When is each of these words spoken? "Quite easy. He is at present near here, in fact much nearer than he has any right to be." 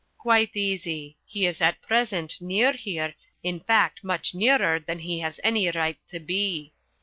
"Quite 0.17 0.55
easy. 0.57 1.17
He 1.27 1.45
is 1.45 1.61
at 1.61 1.79
present 1.83 2.37
near 2.41 2.71
here, 2.71 3.13
in 3.43 3.59
fact 3.59 4.03
much 4.03 4.33
nearer 4.33 4.79
than 4.79 4.97
he 4.97 5.19
has 5.19 5.39
any 5.43 5.69
right 5.69 5.99
to 6.07 6.19
be." 6.19 6.73